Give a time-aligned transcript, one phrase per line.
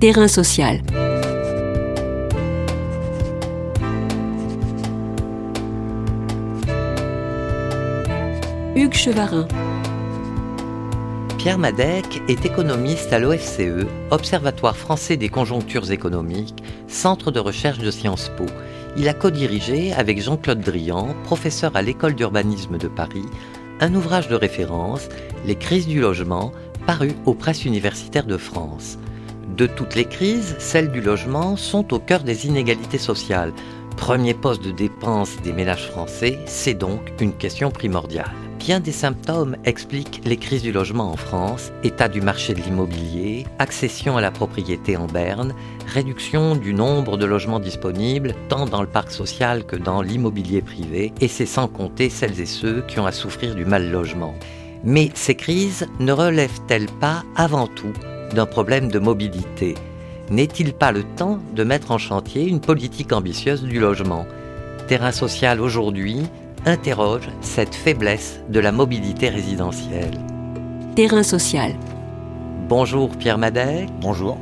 [0.00, 0.80] Terrain social.
[8.76, 9.48] Hugues Chevarin.
[11.36, 17.90] Pierre Madec est économiste à l'OFCE, Observatoire français des conjonctures économiques, centre de recherche de
[17.90, 18.46] Sciences Po.
[18.96, 23.26] Il a co-dirigé avec Jean-Claude Drian, professeur à l'école d'urbanisme de Paris,
[23.80, 25.08] un ouvrage de référence,
[25.44, 26.52] Les crises du logement,
[26.86, 28.96] paru aux presses universitaires de France.
[29.56, 33.52] De toutes les crises, celles du logement sont au cœur des inégalités sociales.
[33.96, 38.30] Premier poste de dépense des ménages français, c'est donc une question primordiale.
[38.58, 43.46] Bien des symptômes expliquent les crises du logement en France, état du marché de l'immobilier,
[43.58, 45.54] accession à la propriété en berne,
[45.86, 51.12] réduction du nombre de logements disponibles tant dans le parc social que dans l'immobilier privé,
[51.20, 54.34] et c'est sans compter celles et ceux qui ont à souffrir du mal logement.
[54.84, 57.92] Mais ces crises ne relèvent-elles pas avant tout
[58.34, 59.74] d'un problème de mobilité
[60.30, 64.26] N'est-il pas le temps de mettre en chantier une politique ambitieuse du logement?
[64.86, 66.22] Terrain social aujourd'hui
[66.66, 70.18] interroge cette faiblesse de la mobilité résidentielle.
[70.94, 71.74] Terrain social.
[72.68, 73.88] Bonjour Pierre Madec.
[74.00, 74.38] Bonjour.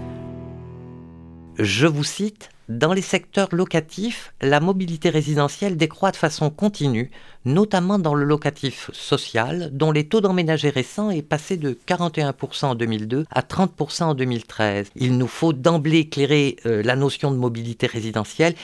[1.59, 7.11] Je vous cite dans les secteurs locatifs, la mobilité résidentielle décroît de façon continue,
[7.45, 12.75] notamment dans le locatif social, dont les taux d'emménagés récents est passé de 41% en
[12.75, 14.91] 2002 à 30% en 2013.
[14.97, 18.55] Il nous faut d'emblée éclairer euh, la notion de mobilité résidentielle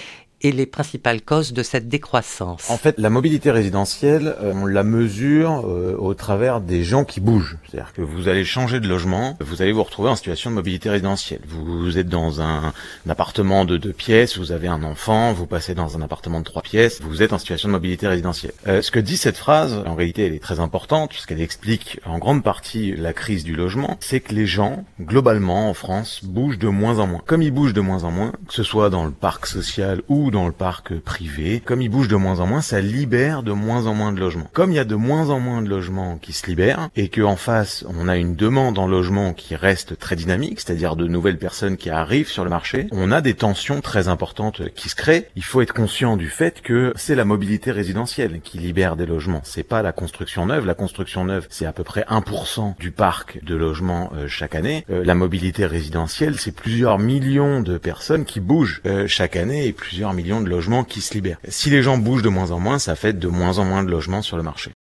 [0.43, 4.83] et les principales causes de cette décroissance En fait, la mobilité résidentielle, euh, on la
[4.83, 7.57] mesure euh, au travers des gens qui bougent.
[7.69, 10.91] C'est-à-dire que vous allez changer de logement, vous allez vous retrouver en situation de mobilité
[10.91, 11.41] résidentielle.
[11.47, 12.73] Vous, êtes dans un,
[13.09, 16.63] appartement de deux pièces, vous avez un enfant, vous passez dans un appartement de trois
[16.63, 18.53] pièces, vous êtes en situation de mobilité résidentielle.
[18.67, 22.19] Euh, ce que dit cette phrase, en réalité, elle est très importante puisqu'elle explique en
[22.19, 26.69] grande partie la crise du logement, c'est que les gens, globalement en France, bougent de
[26.69, 27.23] moins en moins.
[27.27, 30.32] Comme ils bougent de moins en moins, que ce soit dans le parc social ou
[30.33, 31.63] dans le parc privé.
[31.65, 34.49] Comme il bouge de moins en moins, ça libère de moins en moins de logements.
[34.53, 37.21] Comme il y a de moins en moins de logements qui se libèrent et que
[37.21, 41.39] en face on a une demande en logement qui reste très dynamique, c'est-à-dire de nouvelles
[41.39, 45.29] personnes qui arrivent sur le marché, on a des tensions très importantes qui se créent.
[45.37, 49.43] Il faut être conscient du fait que c'est la mobilité résidentielle qui libère des logements.
[49.45, 50.67] C'est pas la construction neuve.
[50.67, 54.87] La construction neuve, c'est à peu près 1% du parc de logements euh, chaque année.
[54.91, 59.73] Euh, la mobilité résidentielle, c'est plusieurs millions de personnes qui bougent euh, chaque année et
[59.73, 61.39] plusieurs millions de logements qui se libèrent.
[61.49, 63.91] Si les gens bougent de moins en moins, ça fait de moins en moins de
[63.91, 64.73] logements sur le marché.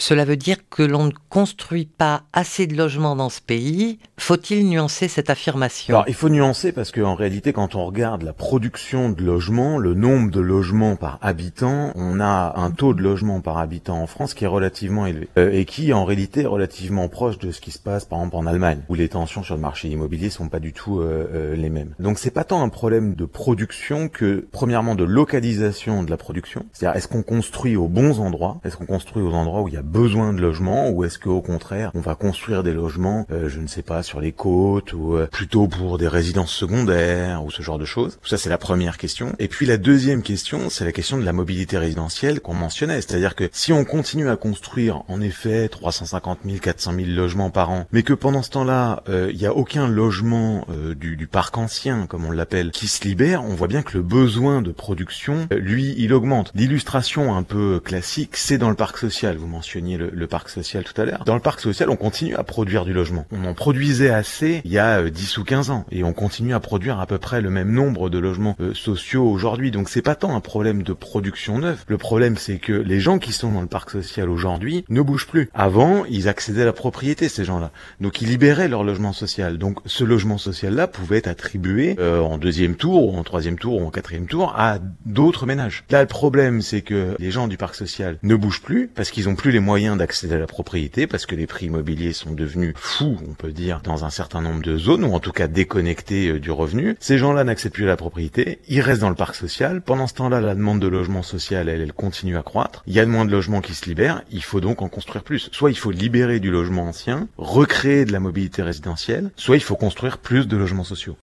[0.00, 3.98] Cela veut dire que l'on ne construit pas assez de logements dans ce pays.
[4.16, 5.94] Faut-il nuancer cette affirmation?
[5.94, 9.92] Alors, il faut nuancer parce qu'en réalité, quand on regarde la production de logements, le
[9.92, 14.32] nombre de logements par habitant, on a un taux de logements par habitant en France
[14.32, 17.70] qui est relativement élevé euh, et qui, en réalité, est relativement proche de ce qui
[17.70, 20.60] se passe, par exemple, en Allemagne, où les tensions sur le marché immobilier sont pas
[20.60, 21.94] du tout euh, euh, les mêmes.
[21.98, 26.64] Donc, c'est pas tant un problème de production que, premièrement, de localisation de la production.
[26.72, 28.62] C'est-à-dire, est-ce qu'on construit aux bons endroits?
[28.64, 31.42] Est-ce qu'on construit aux endroits où il y a besoin de logements ou est-ce qu'au
[31.42, 35.16] contraire on va construire des logements, euh, je ne sais pas, sur les côtes ou
[35.16, 38.18] euh, plutôt pour des résidences secondaires ou ce genre de choses?
[38.22, 39.34] Ça c'est la première question.
[39.38, 43.34] Et puis la deuxième question, c'est la question de la mobilité résidentielle qu'on mentionnait, c'est-à-dire
[43.34, 47.86] que si on continue à construire en effet 350 000, 400 000 logements par an,
[47.92, 52.06] mais que pendant ce temps-là euh, il n'y a aucun logement du, du, parc ancien
[52.06, 55.94] comme on l'appelle qui se libère, on voit bien que le besoin de production, lui,
[55.98, 56.52] il augmente.
[56.54, 59.36] L'illustration un peu classique, c'est dans le parc social.
[59.36, 61.24] Vous mentionnez le, parc social tout à l'heure.
[61.24, 63.26] Dans le parc social, on continue à produire du logement.
[63.32, 66.54] On en produisait assez il y a 10 euh, ou 15 ans et on continue
[66.54, 69.70] à produire à peu près le même nombre de logements euh, sociaux aujourd'hui.
[69.70, 71.84] Donc c'est pas tant un problème de production neuve.
[71.88, 75.26] Le problème c'est que les gens qui sont dans le parc social aujourd'hui ne bougent
[75.26, 75.50] plus.
[75.54, 77.70] Avant, ils accédaient à la propriété ces gens-là.
[78.00, 79.58] Donc ils libéraient leur logement social.
[79.58, 83.80] Donc ce logement social-là pouvait être attribué euh, en deuxième tour ou en troisième tour
[83.80, 85.84] ou en quatrième tour à d'autres ménages.
[85.90, 89.28] Là le problème c'est que les gens du parc social ne bougent plus parce qu'ils
[89.28, 92.32] ont plus les moyens moyens d'accéder à la propriété parce que les prix immobiliers sont
[92.32, 95.46] devenus fous, on peut dire, dans un certain nombre de zones ou en tout cas
[95.46, 96.96] déconnectés euh, du revenu.
[96.98, 99.80] Ces gens-là n'accèdent plus la propriété, ils restent dans le parc social.
[99.80, 102.82] Pendant ce temps-là, la demande de logement social, elle, elle continue à croître.
[102.88, 105.22] Il y a de moins de logements qui se libèrent, il faut donc en construire
[105.22, 105.48] plus.
[105.52, 109.76] Soit il faut libérer du logement ancien, recréer de la mobilité résidentielle, soit il faut
[109.76, 111.16] construire plus de logements sociaux.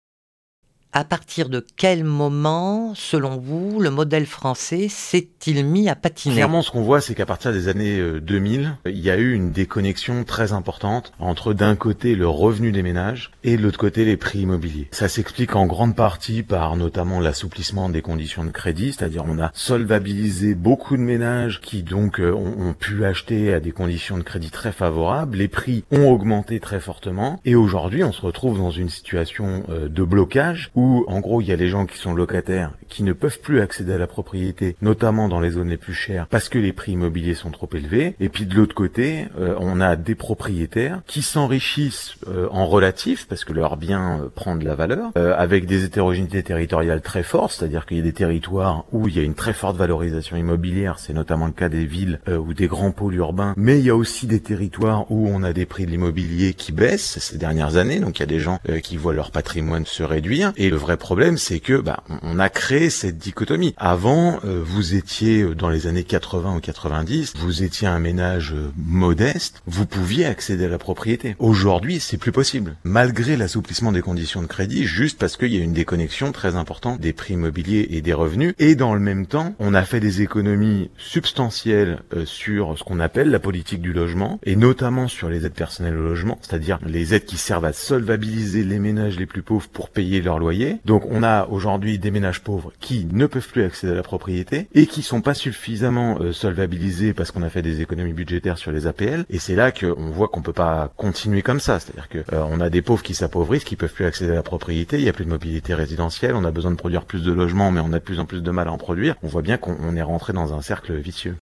[0.97, 6.33] À partir de quel moment, selon vous, le modèle français s'est-il mis à patiner?
[6.33, 9.33] Clairement, ce qu'on voit, c'est qu'à partir des années 2000, euh, il y a eu
[9.33, 14.05] une déconnexion très importante entre d'un côté le revenu des ménages et de l'autre côté
[14.05, 14.87] les prix immobiliers.
[14.89, 19.51] Ça s'explique en grande partie par notamment l'assouplissement des conditions de crédit, c'est-à-dire on a
[19.53, 24.49] solvabilisé beaucoup de ménages qui donc euh, ont, pu acheter à des conditions de crédit
[24.49, 27.39] très favorables, les prix ont augmenté très fortement.
[27.45, 31.47] Et aujourd'hui on se retrouve dans une situation euh, de blocage où en gros il
[31.47, 34.75] y a les gens qui sont locataires qui ne peuvent plus accéder à la propriété,
[34.81, 38.15] notamment dans les zones les plus chères parce que les prix immobiliers sont trop élevés
[38.19, 42.15] et puis de l'autre côté euh, on a des propriétaires qui s'enrichissent
[42.51, 47.23] en relatif parce que leur bien prend de la valeur avec des hétérogénéités territoriales très
[47.23, 50.37] fortes, c'est-à-dire qu'il y a des territoires où il y a une très forte valorisation
[50.37, 53.89] immobilière, c'est notamment le cas des villes ou des grands pôles urbains, mais il y
[53.89, 57.77] a aussi des territoires où on a des prix de l'immobilier qui baissent ces dernières
[57.77, 60.53] années, donc il y a des gens euh, qui voient leur patrimoine se réduire.
[60.77, 63.73] Vrai problème, c'est que bah, on a créé cette dichotomie.
[63.77, 68.55] Avant, euh, vous étiez euh, dans les années 80 ou 90, vous étiez un ménage
[68.77, 71.35] modeste, vous pouviez accéder à la propriété.
[71.39, 75.63] Aujourd'hui, c'est plus possible, malgré l'assouplissement des conditions de crédit, juste parce qu'il y a
[75.63, 78.53] une déconnexion très importante des prix immobiliers et des revenus.
[78.59, 83.29] Et dans le même temps, on a fait des économies substantielles sur ce qu'on appelle
[83.29, 87.25] la politique du logement, et notamment sur les aides personnelles au logement, c'est-à-dire les aides
[87.25, 90.56] qui servent à solvabiliser les ménages les plus pauvres pour payer leur loyer.
[90.85, 94.67] Donc on a aujourd'hui des ménages pauvres qui ne peuvent plus accéder à la propriété
[94.73, 98.71] et qui sont pas suffisamment euh, solvabilisés parce qu'on a fait des économies budgétaires sur
[98.71, 99.25] les APL.
[99.29, 101.79] Et c'est là qu'on voit qu'on peut pas continuer comme ça.
[101.79, 104.43] C'est-à-dire que euh, on a des pauvres qui s'appauvrissent, qui peuvent plus accéder à la
[104.43, 104.97] propriété.
[104.97, 106.35] Il y a plus de mobilité résidentielle.
[106.35, 108.41] On a besoin de produire plus de logements, mais on a de plus en plus
[108.41, 109.15] de mal à en produire.
[109.23, 111.35] On voit bien qu'on est rentré dans un cercle vicieux.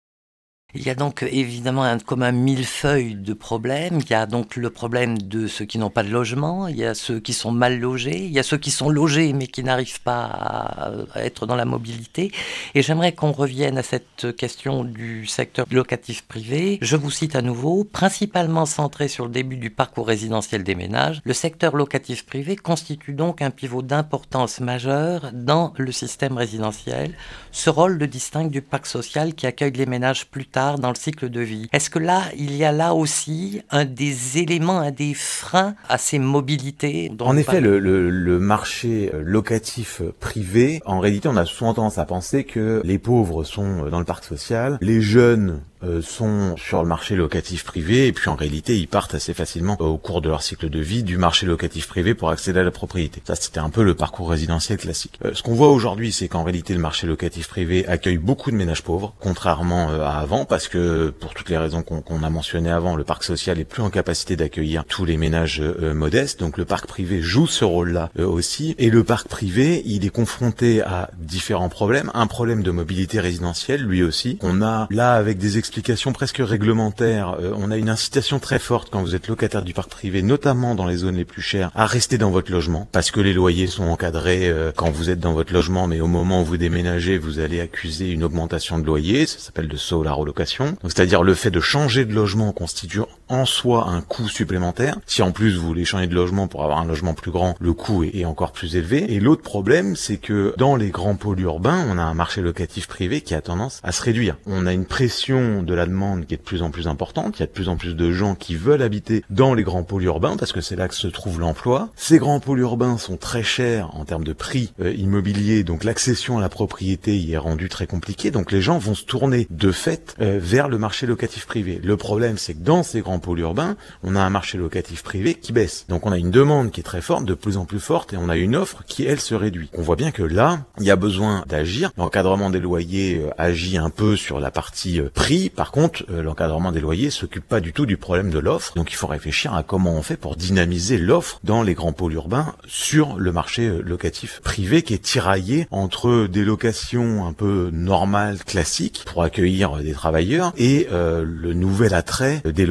[0.75, 3.99] Il y a donc évidemment un, comme un millefeuille de problèmes.
[4.01, 6.83] Il y a donc le problème de ceux qui n'ont pas de logement, il y
[6.83, 9.63] a ceux qui sont mal logés, il y a ceux qui sont logés mais qui
[9.63, 12.31] n'arrivent pas à, être dans la mobilité.
[12.73, 16.77] Et j'aimerais qu'on revienne à cette question du secteur locatif privé.
[16.81, 21.21] Je vous cite à nouveau, principalement centré sur le début du parcours résidentiel des ménages,
[21.23, 27.13] le secteur locatif privé constitue donc un pivot d'importance majeure dans le système résidentiel.
[27.51, 30.95] Ce rôle le distingue du parc social qui accueille les ménages plus tard dans le
[30.95, 31.69] cycle de vie.
[31.71, 35.97] Est-ce que là, il y a là aussi un des éléments, un des freins à
[35.97, 41.97] ces mobilités En effet, le, le, marché locatif privé, en réalité, on a souvent tendance
[41.97, 45.61] à penser que les pauvres sont dans le parc social, les jeunes
[46.01, 49.97] sont sur le marché locatif privé et puis en réalité ils partent assez facilement au
[49.97, 53.21] cours de leur cycle de vie du marché locatif privé pour accéder à la propriété.
[53.25, 55.19] Ça c'était un peu le parcours résidentiel classique.
[55.23, 58.55] Euh, ce qu'on voit aujourd'hui c'est qu'en réalité le marché locatif privé accueille beaucoup de
[58.55, 62.71] ménages pauvres contrairement euh, à avant parce que pour toutes les raisons qu'on a mentionnées
[62.71, 66.65] avant le parc social est plus en capacité d'accueillir tous les ménages modestes donc le
[66.65, 71.69] parc privé joue ce rôle-là aussi et le parc privé il est confronté à différents
[71.69, 76.37] problèmes un problème de mobilité résidentielle lui aussi on a là avec des explication presque
[76.39, 77.35] réglementaire.
[77.41, 80.73] Euh, on a une incitation très forte quand vous êtes locataire du parc privé, notamment
[80.73, 83.67] dans les zones les plus chères, à rester dans votre logement parce que les loyers
[83.67, 87.17] sont encadrés euh, quand vous êtes dans votre logement, mais au moment où vous déménagez,
[87.17, 89.25] vous allez accuser une augmentation de loyer.
[89.25, 90.77] Ça s'appelle de saut la relocation.
[90.83, 94.97] c'est-à-dire le fait de changer de logement constitue en soi un coût supplémentaire.
[95.05, 97.73] Si en plus vous voulez changer de logement pour avoir un logement plus grand, le
[97.73, 99.13] coût est, encore plus élevé.
[99.13, 102.87] Et l'autre problème, c'est que dans les grands pôles urbains, on a un marché locatif
[102.87, 104.37] privé qui a tendance à se réduire.
[104.45, 107.37] On a une pression de la demande qui est de plus en plus importante.
[107.37, 109.83] Il y a de plus en plus de gens qui veulent habiter dans les grands
[109.83, 111.89] pôles urbains parce que c'est là que se trouve l'emploi.
[111.95, 116.37] Ces grands pôles urbains sont très chers en termes de prix euh, immobilier, donc l'accession
[116.37, 118.31] à la propriété y est rendue très compliquée.
[118.31, 121.79] Donc les gens vont se tourner de fait euh, vers le marché locatif privé.
[121.83, 125.35] Le problème, c'est que dans ces grands pôles urbains, on a un marché locatif privé
[125.35, 125.85] qui baisse.
[125.89, 128.17] Donc on a une demande qui est très forte, de plus en plus forte, et
[128.17, 129.69] on a une offre qui elle se réduit.
[129.73, 131.91] On voit bien que là, il y a besoin d'agir.
[131.97, 135.49] L'encadrement des loyers euh, agit un peu sur la partie prix.
[135.49, 138.73] Par contre, euh, l'encadrement des loyers s'occupe pas du tout du problème de l'offre.
[138.75, 142.13] Donc il faut réfléchir à comment on fait pour dynamiser l'offre dans les grands pôles
[142.13, 147.69] urbains sur le marché euh, locatif privé qui est tiraillé entre des locations un peu
[147.71, 152.65] normales, classiques, pour accueillir euh, des travailleurs, et le nouvel attrait des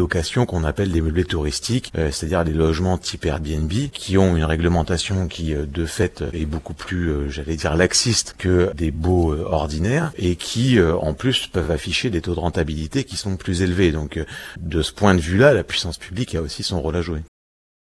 [0.47, 5.55] qu'on appelle des meublés touristiques, c'est-à-dire des logements type Airbnb, qui ont une réglementation qui,
[5.55, 11.15] de fait, est beaucoup plus, j'allais dire, laxiste que des beaux ordinaires, et qui, en
[11.15, 13.93] plus, peuvent afficher des taux de rentabilité qui sont plus élevés.
[13.93, 14.25] Donc, euh,
[14.59, 17.21] de ce point de vue-là, la puissance publique a aussi son rôle à jouer.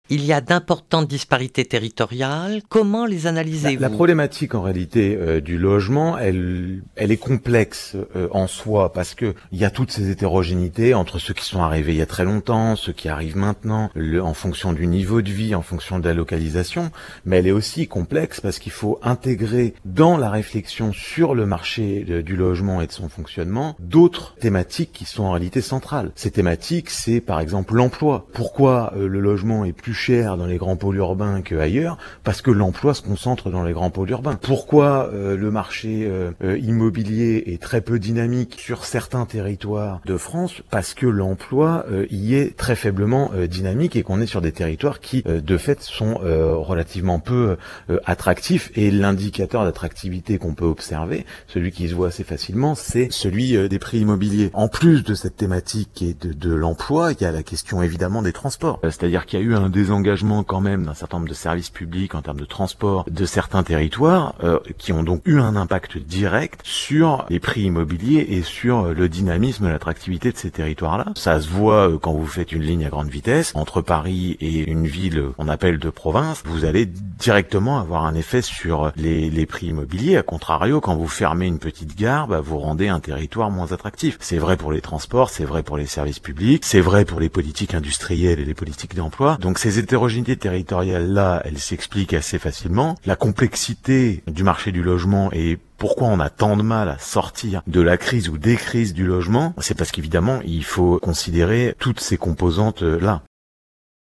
[0.08, 2.62] Il y a d'importantes disparités territoriales.
[2.68, 7.96] Comment les analysez-vous la, la, problématique en réalité euh, du logement, elle, elle est complexe
[8.14, 11.60] euh, en soi parce que il y a toutes ces hétérogénéités entre ceux qui sont
[11.60, 15.22] arrivés il y a très longtemps, ceux qui arrivent maintenant, le, en fonction du niveau
[15.22, 16.92] de vie, en fonction de la localisation.
[17.24, 22.04] Mais elle est aussi complexe parce qu'il faut intégrer dans la réflexion sur le marché
[22.04, 26.12] de, du logement et de son fonctionnement d'autres thématiques qui sont en réalité centrales.
[26.14, 28.26] Ces thématiques, c'est par exemple l'emploi.
[28.32, 32.52] Pourquoi euh, le logement est plus cher dans les grands pôles urbains qu'ailleurs Parce que
[32.52, 34.36] l'emploi se concentre dans les grands pôles urbains.
[34.40, 40.16] Pourquoi euh, le marché euh, euh, immobilier est très peu dynamique sur certains territoires de
[40.16, 40.62] France?
[40.70, 45.22] Parce que l'emploi y est très faiblement dynamique et qu'on est sur des territoires qui,
[45.22, 47.56] de fait, sont relativement peu
[48.04, 48.70] attractifs.
[48.74, 53.78] Et l'indicateur d'attractivité qu'on peut observer, celui qui se voit assez facilement, c'est celui des
[53.78, 54.50] prix immobiliers.
[54.52, 58.32] En plus de cette thématique et de, l'emploi, il y a la question évidemment des
[58.32, 58.80] transports.
[58.82, 62.16] C'est-à-dire qu'il y a eu un désengagement quand même d'un certain nombre de services publics
[62.16, 66.60] en termes de transport de certains territoires euh, qui ont donc eu un impact direct
[66.64, 71.12] sur les prix immobiliers et sur le dynamisme, l'attractivité de ces territoires-là.
[71.14, 74.68] Ça se voit euh, quand vous faites une ligne à grande vitesse entre Paris et
[74.68, 79.46] une ville qu'on appelle de province, vous allez directement avoir un effet sur les, les
[79.46, 80.16] prix immobiliers.
[80.16, 84.18] A contrario, quand vous fermez une petite gare, bah, vous rendez un territoire moins attractif.
[84.20, 87.28] C'est vrai pour les transports, c'est vrai pour les services publics, c'est vrai pour les
[87.28, 89.38] politiques industrielles et les politiques d'emploi.
[89.40, 92.96] Donc ces hétérogénéités territoriales-là, elles s'expliquent assez facilement.
[93.06, 97.62] La complexité du marché du logement et pourquoi on a tant de mal à sortir
[97.66, 102.00] de la crise ou des crises du logement, c'est parce qu'évidemment, il faut considérer toutes
[102.00, 103.22] ces composantes-là.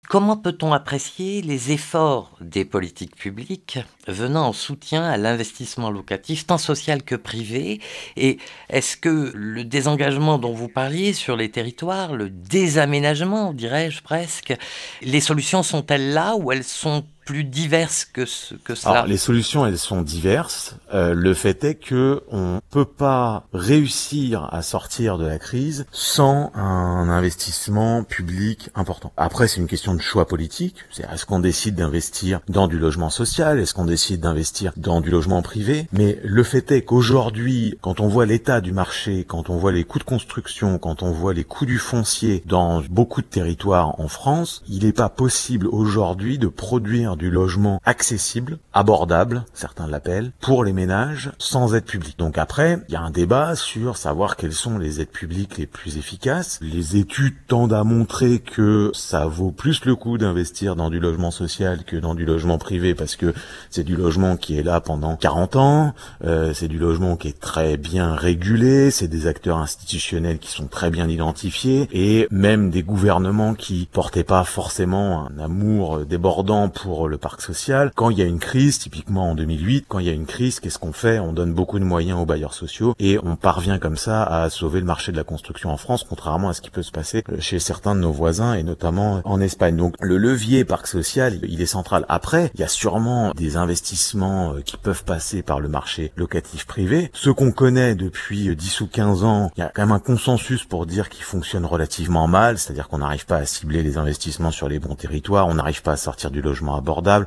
[0.08, 6.60] Comment peut-on apprécier les efforts des politiques publiques venant en soutien à l'investissement locatif, tant
[6.60, 7.82] social que privé?
[8.16, 8.38] Et
[8.70, 14.54] est-ce que le désengagement dont vous parliez sur les territoires, le désaménagement, dirais-je presque,
[15.02, 19.18] les solutions sont-elles là ou elles sont plus diverses que, ce, que cela Alors, Les
[19.18, 20.76] solutions, elles sont diverses.
[20.94, 26.52] Euh, le fait est que on peut pas réussir à sortir de la crise sans
[26.56, 29.12] un investissement public important.
[29.18, 30.76] Après, c'est une question de choix politique.
[30.92, 33.60] C'est est-ce qu'on décide d'investir dans du logement social?
[33.60, 35.88] Est-ce qu'on décide d'investir dans du logement privé?
[35.92, 39.84] Mais le fait est qu'aujourd'hui, quand on voit l'état du marché, quand on voit les
[39.84, 44.08] coûts de construction, quand on voit les coûts du foncier dans beaucoup de territoires en
[44.08, 50.64] France, il n'est pas possible aujourd'hui de produire du logement accessible, abordable, certains l'appellent, pour
[50.64, 52.20] les ménages sans aide publique.
[52.20, 55.68] Donc après, il y a un débat sur savoir quelles sont les aides publiques les
[55.68, 56.60] plus efficaces.
[56.62, 61.32] Les études tendent à montrer que ça vaut plus le coup d'investir dans du logement
[61.32, 63.34] social que dans du logement privé parce que
[63.70, 65.94] c'est du logement qui est là pendant 40 ans,
[66.24, 70.68] euh, c'est du logement qui est très bien régulé, c'est des acteurs institutionnels qui sont
[70.68, 77.05] très bien identifiés et même des gouvernements qui portaient pas forcément un amour débordant pour
[77.08, 77.92] le parc social.
[77.96, 80.60] Quand il y a une crise, typiquement en 2008, quand il y a une crise,
[80.60, 81.20] qu'est-ce qu'on fait?
[81.20, 84.80] On donne beaucoup de moyens aux bailleurs sociaux et on parvient comme ça à sauver
[84.80, 87.60] le marché de la construction en France, contrairement à ce qui peut se passer chez
[87.60, 89.76] certains de nos voisins et notamment en Espagne.
[89.76, 92.06] Donc le levier parc social, il est central.
[92.10, 96.66] Après, il y a sûrement des investissements euh, qui peuvent passer par le marché locatif
[96.66, 97.12] privé.
[97.14, 100.64] Ce qu'on connaît depuis 10 ou 15 ans, il y a quand même un consensus
[100.64, 104.68] pour dire qu'il fonctionne relativement mal, c'est-à-dire qu'on n'arrive pas à cibler les investissements sur
[104.68, 106.76] les bons territoires, on n'arrive pas à sortir du logement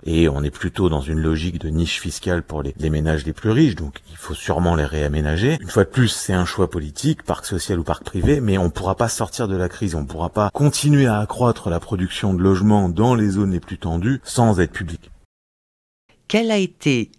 [0.05, 3.51] et on est plutôt dans une logique de niche fiscale pour les, ménages les plus
[3.51, 5.59] riches, donc il faut sûrement les réaménager.
[5.61, 8.65] Une fois de plus, c'est un choix politique, parc social ou parc privé, mais on
[8.65, 11.81] ne pourra pas sortir de la crise, on ne pourra pas continuer à accroître la
[11.81, 15.11] production de logements dans les zones les plus tendues sans aide publique.
[16.29, 17.11] Quel a été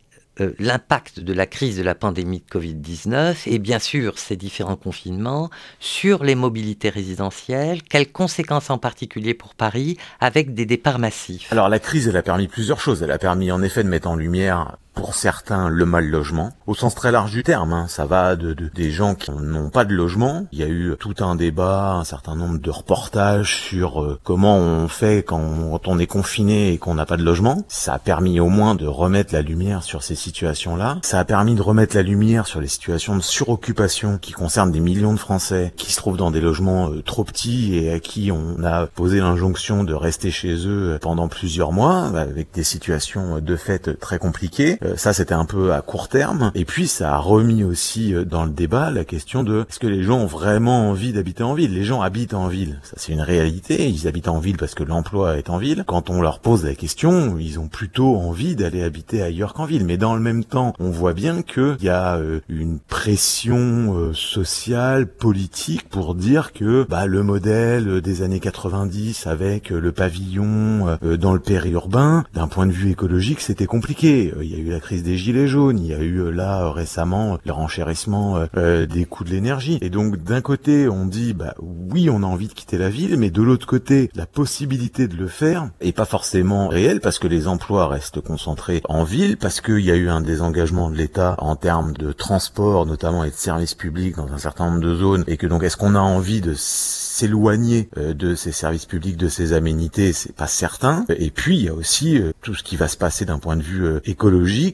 [0.42, 4.76] euh, l'impact de la crise de la pandémie de Covid-19 et bien sûr ces différents
[4.76, 11.52] confinements sur les mobilités résidentielles, quelles conséquences en particulier pour Paris avec des départs massifs?
[11.52, 13.04] Alors la crise, elle a permis plusieurs choses.
[13.04, 16.76] Elle a permis en effet de mettre en lumière pour certains le mal logement, au
[16.76, 17.72] sens très large du terme.
[17.72, 17.86] Hein.
[17.88, 20.46] Ça va de, de, des gens qui n'ont pas de logement.
[20.52, 24.58] Il y a eu tout un débat, un certain nombre de reportages sur euh, comment
[24.58, 25.40] on fait quand
[25.86, 27.64] on, est confiné et qu'on n'a pas de logement.
[27.70, 30.98] Ça a permis au moins de remettre la lumière sur ces situations-là.
[31.02, 34.80] Ça a permis de remettre la lumière sur les situations de suroccupation qui concernent des
[34.82, 38.32] millions de Français qui se trouvent dans des logements euh, trop petits et à qui
[38.32, 43.56] on a posé l'injonction de rester chez eux pendant plusieurs mois avec des situations de
[43.56, 46.52] fait très compliquées Euh, ça, c'était un peu à court terme.
[46.56, 49.88] Et puis, ça a remis aussi euh, dans le débat la question de est-ce que
[49.88, 51.74] les gens ont vraiment envie d'habiter en ville?
[51.74, 53.90] Les gens habitent en ville, ça c'est une réalité.
[53.90, 55.84] Ils habitent en ville parce que l'emploi est en ville.
[55.88, 59.86] Quand on leur pose la question, ils ont plutôt envie d'aller habiter ailleurs qu'en ville.
[59.86, 65.08] Mais dans le même temps, on voit bien qu'il y a euh, une pression sociale,
[65.08, 71.40] politique pour dire que bah, le modèle des années 90 avec le pavillon dans le
[71.40, 74.34] périurbain, d'un point de vue écologique, c'était compliqué.
[74.42, 77.52] Il y a eu crise des gilets jaunes, il y a eu là récemment le
[77.52, 79.78] renchérissement des coûts de l'énergie.
[79.82, 83.18] Et donc d'un côté, on dit bah oui, on a envie de quitter la ville,
[83.18, 87.28] mais de l'autre côté, la possibilité de le faire est pas forcément réelle parce que
[87.28, 91.36] les emplois restent concentrés en ville, parce qu'il y a eu un désengagement de l'État
[91.40, 95.24] en termes de transport notamment et de services publics dans un certain nombre de zones,
[95.28, 99.28] et que donc est-ce qu'on a envie de s'éloigner euh, de ces services publics, de
[99.28, 101.06] ces aménités, c'est pas certain.
[101.10, 103.58] Et puis il y a aussi euh, tout ce qui va se passer d'un point
[103.58, 104.00] de vue euh,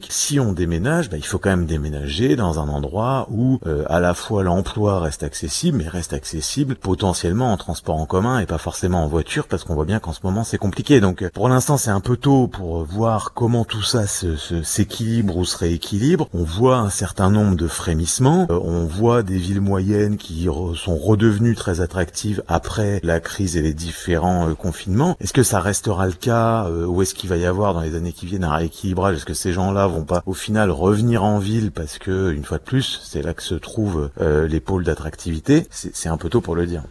[0.08, 4.14] Si on déménage, bah, il faut quand même déménager dans un endroit où à la
[4.14, 9.04] fois l'emploi reste accessible, mais reste accessible potentiellement en transport en commun et pas forcément
[9.04, 11.00] en voiture, parce qu'on voit bien qu'en ce moment c'est compliqué.
[11.00, 15.44] Donc pour l'instant c'est un peu tôt pour voir comment tout ça s'équilibre se, ou
[15.44, 16.28] se rééquilibre.
[16.34, 18.46] On voit un certain nombre de frémissements.
[18.50, 23.74] on voit des villes moyennes qui sont redevenues très attractives après la crise et les
[23.74, 25.16] différents euh, confinements.
[25.20, 27.94] Est-ce que ça restera le cas euh, ou est-ce qu'il va y avoir dans les
[27.94, 29.16] années qui viennent un rééquilibrage?
[29.16, 29.52] Est-ce que ces
[29.84, 33.34] vont pas au final revenir en ville parce que une fois de plus, c'est là
[33.34, 36.84] que se trouvent euh, les pôles d'attractivité C'est un peu tôt pour le dire.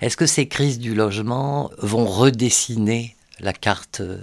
[0.00, 4.18] Est-ce que ces crises du logement vont redessiner la carte euh,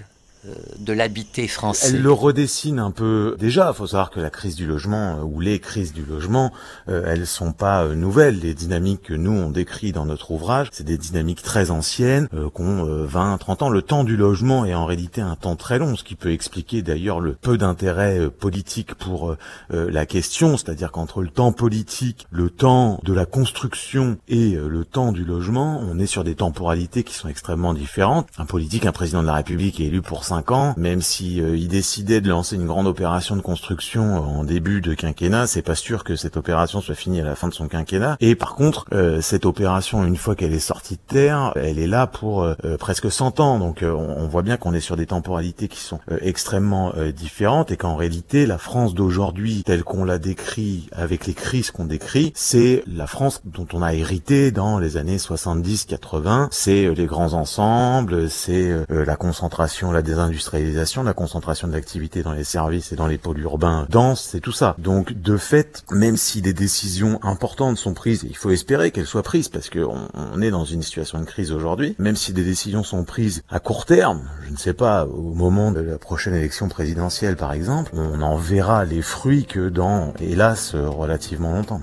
[0.79, 1.89] de l'habité français.
[1.89, 3.36] Elle le redessine un peu.
[3.39, 6.51] Déjà, il faut savoir que la crise du logement euh, ou les crises du logement,
[6.89, 8.39] euh, elles sont pas nouvelles.
[8.39, 12.50] Les dynamiques que nous on décrit dans notre ouvrage, c'est des dynamiques très anciennes, euh,
[12.50, 13.69] qu'ont 20, 30 ans.
[13.69, 16.81] Le temps du logement est en réalité un temps très long, ce qui peut expliquer
[16.81, 19.36] d'ailleurs le peu d'intérêt politique pour
[19.69, 25.12] la question, c'est-à-dire qu'entre le temps politique, le temps de la construction et le temps
[25.12, 28.27] du logement, on est sur des temporalités qui sont extrêmement différentes.
[28.38, 31.67] Un politique, un président de la République est élu pour ans, même si euh, il
[31.67, 35.75] décidait de lancer une grande opération de construction euh, en début de quinquennat, c'est pas
[35.75, 38.17] sûr que cette opération soit finie à la fin de son quinquennat.
[38.19, 41.88] Et par contre, euh, cette opération, une fois qu'elle est sortie de terre, elle est
[41.88, 42.47] là pour
[42.79, 43.59] presque 100 ans.
[43.59, 47.95] Donc on, voit bien qu'on est sur des temporalités qui sont extrêmement différentes et qu'en
[47.95, 53.07] réalité, la France d'aujourd'hui, telle qu'on l'a décrit avec les crises qu'on décrit, c'est la
[53.07, 56.47] France dont on a hérité dans les années 70-80.
[56.51, 62.33] C'est les grands ensembles, c'est la concentration, la désindustrialisation industrialisation, la concentration de l'activité dans
[62.33, 64.75] les services et dans les pôles urbains denses, c'est tout ça.
[64.77, 69.23] Donc de fait, même si des décisions importantes sont prises, il faut espérer qu'elles soient
[69.23, 72.83] prises parce qu'on on est dans une situation de crise aujourd'hui, même si des décisions
[72.83, 76.67] sont prises à court terme, je ne sais pas, au moment de la prochaine élection
[76.69, 81.81] présidentielle par exemple, on en verra les fruits que dans, hélas, relativement longtemps.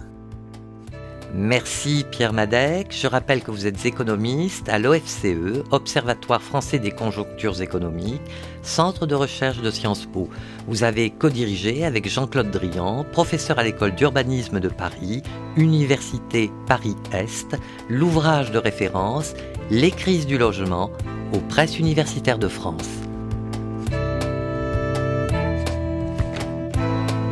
[1.35, 2.89] Merci Pierre Madec.
[2.91, 8.23] Je rappelle que vous êtes économiste à l'OFCE, Observatoire français des conjonctures économiques,
[8.63, 10.29] centre de recherche de Sciences Po.
[10.67, 15.23] Vous avez co-dirigé avec Jean-Claude Drian, professeur à l'école d'urbanisme de Paris,
[15.57, 17.57] Université Paris-Est,
[17.91, 19.35] l'ouvrage de référence
[19.71, 20.91] Les crises du logement
[21.35, 22.89] aux presses universitaires de France.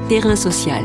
[0.08, 0.84] Terrain social.